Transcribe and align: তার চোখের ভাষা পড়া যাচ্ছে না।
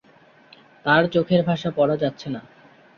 তার 0.85 1.03
চোখের 1.07 1.41
ভাষা 1.43 1.69
পড়া 1.77 1.95
যাচ্ছে 1.97 2.27
না। 2.29 2.41